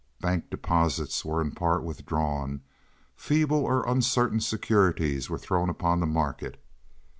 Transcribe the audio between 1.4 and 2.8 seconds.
in part withdrawn;